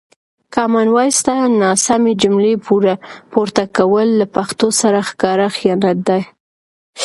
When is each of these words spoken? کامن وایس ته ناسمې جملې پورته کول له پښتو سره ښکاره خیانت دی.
کامن 0.55 0.87
وایس 0.95 1.17
ته 1.25 1.35
ناسمې 1.63 2.13
جملې 2.21 2.53
پورته 3.33 3.63
کول 3.77 4.07
له 4.19 4.25
پښتو 4.35 4.67
سره 4.81 4.99
ښکاره 5.09 5.47
خیانت 5.57 5.97
دی. 6.07 6.21